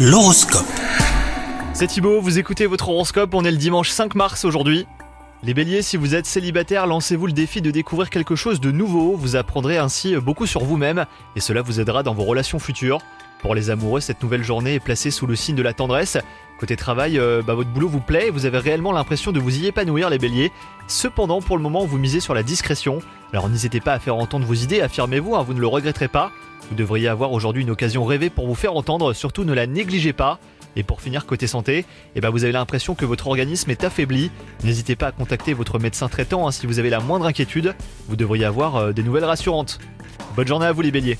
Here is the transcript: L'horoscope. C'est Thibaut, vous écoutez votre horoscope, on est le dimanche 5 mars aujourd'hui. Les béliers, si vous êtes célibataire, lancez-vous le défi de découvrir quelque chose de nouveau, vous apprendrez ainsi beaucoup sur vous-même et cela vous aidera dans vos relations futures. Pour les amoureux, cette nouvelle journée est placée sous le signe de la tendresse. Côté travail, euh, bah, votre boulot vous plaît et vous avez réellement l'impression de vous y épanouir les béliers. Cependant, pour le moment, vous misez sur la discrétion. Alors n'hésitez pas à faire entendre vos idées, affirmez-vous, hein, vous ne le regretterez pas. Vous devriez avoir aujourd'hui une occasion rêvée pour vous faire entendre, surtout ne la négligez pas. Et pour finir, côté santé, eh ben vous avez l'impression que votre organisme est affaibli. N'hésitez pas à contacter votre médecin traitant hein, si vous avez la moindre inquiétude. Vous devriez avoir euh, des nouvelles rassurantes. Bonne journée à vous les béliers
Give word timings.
L'horoscope. 0.00 0.64
C'est 1.72 1.88
Thibaut, 1.88 2.20
vous 2.20 2.38
écoutez 2.38 2.66
votre 2.66 2.88
horoscope, 2.88 3.34
on 3.34 3.44
est 3.44 3.50
le 3.50 3.56
dimanche 3.56 3.90
5 3.90 4.14
mars 4.14 4.44
aujourd'hui. 4.44 4.86
Les 5.42 5.54
béliers, 5.54 5.82
si 5.82 5.96
vous 5.96 6.14
êtes 6.14 6.24
célibataire, 6.24 6.86
lancez-vous 6.86 7.26
le 7.26 7.32
défi 7.32 7.60
de 7.62 7.72
découvrir 7.72 8.08
quelque 8.08 8.36
chose 8.36 8.60
de 8.60 8.70
nouveau, 8.70 9.16
vous 9.16 9.34
apprendrez 9.34 9.76
ainsi 9.76 10.14
beaucoup 10.14 10.46
sur 10.46 10.62
vous-même 10.62 11.04
et 11.34 11.40
cela 11.40 11.62
vous 11.62 11.80
aidera 11.80 12.04
dans 12.04 12.14
vos 12.14 12.22
relations 12.22 12.60
futures. 12.60 13.00
Pour 13.42 13.56
les 13.56 13.70
amoureux, 13.70 13.98
cette 13.98 14.22
nouvelle 14.22 14.44
journée 14.44 14.74
est 14.74 14.80
placée 14.80 15.10
sous 15.10 15.26
le 15.26 15.34
signe 15.34 15.56
de 15.56 15.62
la 15.62 15.72
tendresse. 15.72 16.16
Côté 16.60 16.76
travail, 16.76 17.18
euh, 17.18 17.42
bah, 17.44 17.54
votre 17.54 17.70
boulot 17.70 17.88
vous 17.88 18.00
plaît 18.00 18.28
et 18.28 18.30
vous 18.30 18.46
avez 18.46 18.58
réellement 18.58 18.92
l'impression 18.92 19.32
de 19.32 19.40
vous 19.40 19.58
y 19.58 19.66
épanouir 19.66 20.10
les 20.10 20.18
béliers. 20.18 20.52
Cependant, 20.86 21.40
pour 21.40 21.56
le 21.56 21.62
moment, 21.64 21.84
vous 21.84 21.98
misez 21.98 22.20
sur 22.20 22.34
la 22.34 22.44
discrétion. 22.44 23.00
Alors 23.32 23.48
n'hésitez 23.48 23.80
pas 23.80 23.94
à 23.94 23.98
faire 23.98 24.14
entendre 24.14 24.46
vos 24.46 24.54
idées, 24.54 24.80
affirmez-vous, 24.80 25.34
hein, 25.34 25.42
vous 25.42 25.54
ne 25.54 25.60
le 25.60 25.66
regretterez 25.66 26.08
pas. 26.08 26.30
Vous 26.70 26.76
devriez 26.76 27.08
avoir 27.08 27.32
aujourd'hui 27.32 27.62
une 27.62 27.70
occasion 27.70 28.04
rêvée 28.04 28.30
pour 28.30 28.46
vous 28.46 28.54
faire 28.54 28.74
entendre, 28.74 29.12
surtout 29.12 29.44
ne 29.44 29.52
la 29.52 29.66
négligez 29.66 30.12
pas. 30.12 30.38
Et 30.76 30.82
pour 30.82 31.00
finir, 31.00 31.26
côté 31.26 31.46
santé, 31.46 31.86
eh 32.14 32.20
ben 32.20 32.30
vous 32.30 32.44
avez 32.44 32.52
l'impression 32.52 32.94
que 32.94 33.04
votre 33.04 33.26
organisme 33.26 33.70
est 33.70 33.84
affaibli. 33.84 34.30
N'hésitez 34.62 34.96
pas 34.96 35.08
à 35.08 35.12
contacter 35.12 35.54
votre 35.54 35.78
médecin 35.78 36.08
traitant 36.08 36.46
hein, 36.46 36.52
si 36.52 36.66
vous 36.66 36.78
avez 36.78 36.90
la 36.90 37.00
moindre 37.00 37.26
inquiétude. 37.26 37.74
Vous 38.08 38.16
devriez 38.16 38.44
avoir 38.44 38.76
euh, 38.76 38.92
des 38.92 39.02
nouvelles 39.02 39.24
rassurantes. 39.24 39.78
Bonne 40.36 40.46
journée 40.46 40.66
à 40.66 40.72
vous 40.72 40.82
les 40.82 40.90
béliers 40.90 41.18